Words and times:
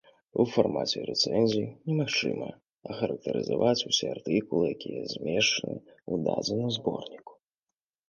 У 0.43 0.43
фармаце 0.53 1.03
рэцэнзіі 1.09 1.67
немагчыма 1.91 2.49
ахарактарызаваць 2.93 3.85
усе 3.93 4.07
артыкулы, 4.17 4.63
якія 4.79 5.01
змешчаны 5.15 5.77
ў 5.79 6.13
дадзеным 6.29 6.69
зборніку. 6.81 7.33